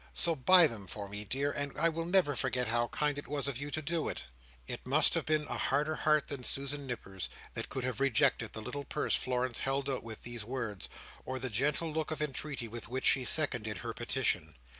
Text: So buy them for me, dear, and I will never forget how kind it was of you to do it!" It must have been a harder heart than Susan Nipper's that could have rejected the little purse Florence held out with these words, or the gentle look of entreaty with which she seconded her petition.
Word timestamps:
So 0.15 0.35
buy 0.35 0.65
them 0.65 0.87
for 0.87 1.07
me, 1.07 1.25
dear, 1.25 1.51
and 1.51 1.77
I 1.77 1.87
will 1.89 2.05
never 2.07 2.35
forget 2.35 2.69
how 2.69 2.87
kind 2.87 3.19
it 3.19 3.27
was 3.27 3.47
of 3.47 3.59
you 3.61 3.69
to 3.69 3.83
do 3.83 4.09
it!" 4.09 4.23
It 4.65 4.87
must 4.87 5.13
have 5.13 5.27
been 5.27 5.43
a 5.43 5.59
harder 5.59 5.93
heart 5.93 6.27
than 6.27 6.43
Susan 6.43 6.87
Nipper's 6.87 7.29
that 7.53 7.69
could 7.69 7.83
have 7.83 7.99
rejected 7.99 8.53
the 8.53 8.63
little 8.63 8.83
purse 8.83 9.13
Florence 9.15 9.59
held 9.59 9.87
out 9.91 10.03
with 10.03 10.23
these 10.23 10.43
words, 10.43 10.89
or 11.23 11.37
the 11.37 11.51
gentle 11.51 11.93
look 11.93 12.09
of 12.09 12.19
entreaty 12.19 12.67
with 12.67 12.87
which 12.89 13.05
she 13.05 13.23
seconded 13.23 13.77
her 13.77 13.93
petition. 13.93 14.55